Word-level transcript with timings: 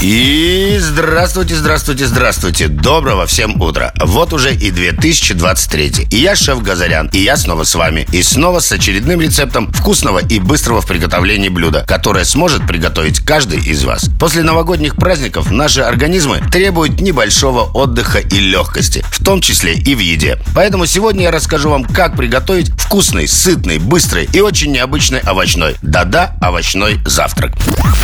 и 0.00 0.76
здравствуйте, 0.80 1.54
здравствуйте, 1.54 2.06
здравствуйте. 2.06 2.68
Доброго 2.68 3.26
всем 3.26 3.60
утра. 3.60 3.92
Вот 4.00 4.32
уже 4.32 4.54
и 4.54 4.70
2023. 4.70 6.08
И 6.10 6.16
я 6.16 6.34
шеф 6.36 6.62
Газарян. 6.62 7.08
И 7.12 7.18
я 7.18 7.36
снова 7.36 7.64
с 7.64 7.74
вами. 7.74 8.06
И 8.12 8.22
снова 8.22 8.60
с 8.60 8.72
очередным 8.72 9.20
рецептом 9.20 9.72
вкусного 9.72 10.18
и 10.18 10.40
быстрого 10.40 10.80
в 10.80 10.86
приготовлении 10.86 11.48
блюда, 11.48 11.84
которое 11.86 12.24
сможет 12.24 12.66
приготовить 12.66 13.20
каждый 13.20 13.60
из 13.60 13.84
вас. 13.84 14.10
После 14.18 14.42
новогодних 14.42 14.96
праздников 14.96 15.50
наши 15.50 15.80
организмы 15.80 16.42
требуют 16.50 17.00
небольшого 17.00 17.70
отдыха 17.72 18.18
и 18.18 18.40
легкости, 18.40 19.04
в 19.10 19.24
том 19.24 19.40
числе 19.40 19.74
и 19.74 19.94
в 19.94 20.00
еде. 20.00 20.38
Поэтому 20.54 20.86
сегодня 20.86 21.24
я 21.24 21.30
расскажу 21.30 21.70
вам, 21.70 21.84
как 21.84 22.16
приготовить 22.16 22.70
вкусный, 22.70 23.28
сытный, 23.28 23.78
быстрый 23.78 24.28
и 24.32 24.40
очень 24.40 24.72
необычный 24.72 25.20
овощной. 25.20 25.76
Да-да, 25.82 26.36
овощной 26.40 26.98
завтрак. 27.06 27.52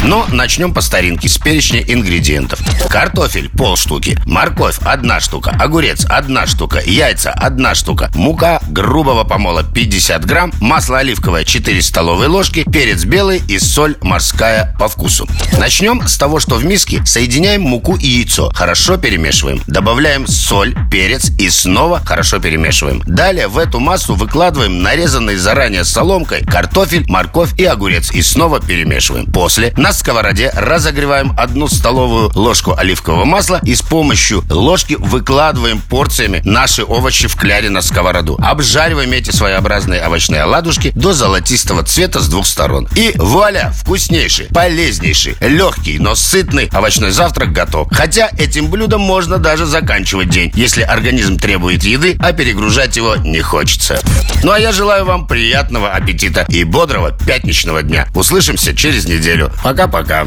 Но 0.04 0.26
начнем 0.30 0.72
по 0.72 0.80
старинке 0.80 1.28
с 1.28 1.36
перечня 1.36 1.79
ингредиентов. 1.86 2.60
Картофель– 2.88 3.48
полштуки, 3.56 4.18
морковь– 4.26 4.78
одна 4.84 5.20
штука, 5.20 5.56
огурец– 5.58 6.06
одна 6.08 6.46
штука, 6.46 6.80
яйца– 6.84 7.30
одна 7.36 7.74
штука, 7.74 8.10
мука 8.14 8.60
грубого 8.68 9.24
помола– 9.24 9.62
50 9.74 10.24
грамм, 10.24 10.52
масло 10.60 10.98
оливковое– 10.98 11.44
4 11.44 11.82
столовые 11.82 12.28
ложки, 12.28 12.64
перец 12.70 13.04
белый 13.04 13.42
и 13.48 13.58
соль 13.58 13.96
морская 14.02 14.76
по 14.78 14.88
вкусу. 14.88 15.28
Начнем 15.58 16.06
с 16.06 16.16
того, 16.16 16.40
что 16.40 16.56
в 16.56 16.64
миске 16.64 17.04
соединяем 17.04 17.62
муку 17.62 17.96
и 17.96 18.06
яйцо, 18.06 18.50
хорошо 18.54 18.96
перемешиваем. 18.96 19.62
Добавляем 19.66 20.26
соль, 20.26 20.74
перец 20.90 21.30
и 21.38 21.48
снова 21.50 22.00
хорошо 22.04 22.38
перемешиваем. 22.38 23.02
Далее 23.06 23.48
в 23.48 23.58
эту 23.58 23.80
массу 23.80 24.14
выкладываем 24.14 24.82
нарезанный 24.82 25.36
заранее 25.36 25.84
соломкой 25.84 26.44
картофель, 26.44 27.04
морковь 27.08 27.58
и 27.58 27.64
огурец 27.64 28.10
и 28.12 28.22
снова 28.22 28.60
перемешиваем. 28.60 29.26
После 29.26 29.72
на 29.76 29.92
сковороде 29.92 30.50
разогреваем 30.54 31.34
одну 31.38 31.68
столовую 31.70 32.30
ложку 32.34 32.74
оливкового 32.76 33.24
масла 33.24 33.60
и 33.64 33.74
с 33.74 33.82
помощью 33.82 34.44
ложки 34.50 34.96
выкладываем 34.98 35.80
порциями 35.80 36.42
наши 36.44 36.84
овощи 36.84 37.28
в 37.28 37.36
кляре 37.36 37.70
на 37.70 37.82
сковороду. 37.82 38.38
Обжариваем 38.42 39.12
эти 39.12 39.30
своеобразные 39.30 40.06
овощные 40.06 40.42
оладушки 40.42 40.92
до 40.94 41.12
золотистого 41.12 41.82
цвета 41.82 42.20
с 42.20 42.28
двух 42.28 42.46
сторон. 42.46 42.88
И 42.96 43.12
вуаля! 43.16 43.72
Вкуснейший, 43.76 44.46
полезнейший, 44.46 45.36
легкий, 45.40 45.98
но 45.98 46.14
сытный 46.14 46.68
овощной 46.72 47.10
завтрак 47.10 47.52
готов. 47.52 47.88
Хотя 47.90 48.30
этим 48.38 48.68
блюдом 48.68 49.00
можно 49.00 49.38
даже 49.38 49.66
заканчивать 49.66 50.30
день, 50.30 50.52
если 50.54 50.82
организм 50.82 51.38
требует 51.38 51.84
еды, 51.84 52.16
а 52.20 52.32
перегружать 52.32 52.96
его 52.96 53.16
не 53.16 53.40
хочется. 53.40 54.00
Ну 54.42 54.52
а 54.52 54.58
я 54.58 54.72
желаю 54.72 55.04
вам 55.04 55.26
приятного 55.26 55.92
аппетита 55.92 56.46
и 56.48 56.64
бодрого 56.64 57.12
пятничного 57.12 57.82
дня. 57.82 58.08
Услышимся 58.14 58.74
через 58.74 59.06
неделю. 59.06 59.52
Пока-пока. 59.62 60.26